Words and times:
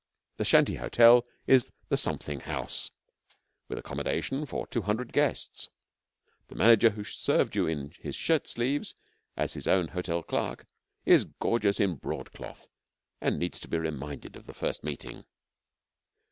The 0.37 0.45
shanty 0.45 0.77
hotel 0.77 1.27
is 1.45 1.71
the 1.89 1.95
Something 1.95 2.39
House, 2.39 2.89
with 3.67 3.77
accommodation 3.77 4.47
for 4.47 4.65
two 4.65 4.81
hundred 4.81 5.13
guests. 5.13 5.69
The 6.47 6.55
manager 6.55 6.89
who 6.89 7.03
served 7.03 7.55
you 7.55 7.67
in 7.67 7.91
his 7.99 8.15
shirt 8.15 8.47
sleeves 8.49 8.95
as 9.37 9.53
his 9.53 9.67
own 9.67 9.89
hotel 9.89 10.23
clerk, 10.23 10.65
is 11.05 11.25
gorgeous 11.25 11.79
in 11.79 11.97
broadcloth, 11.97 12.67
and 13.21 13.37
needs 13.37 13.59
to 13.59 13.67
be 13.67 13.77
reminded 13.77 14.35
of 14.35 14.47
the 14.47 14.55
first 14.55 14.83
meeting. 14.83 15.23